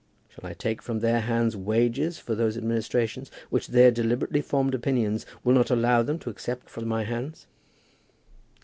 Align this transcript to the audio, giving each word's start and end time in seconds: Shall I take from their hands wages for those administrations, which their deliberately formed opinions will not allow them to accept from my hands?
Shall 0.29 0.47
I 0.49 0.55
take 0.55 0.81
from 0.81 1.01
their 1.01 1.19
hands 1.21 1.55
wages 1.55 2.17
for 2.17 2.33
those 2.33 2.57
administrations, 2.57 3.29
which 3.51 3.67
their 3.67 3.91
deliberately 3.91 4.41
formed 4.41 4.73
opinions 4.73 5.27
will 5.43 5.53
not 5.53 5.69
allow 5.69 6.01
them 6.01 6.17
to 6.21 6.31
accept 6.31 6.71
from 6.71 6.87
my 6.87 7.03
hands? 7.03 7.45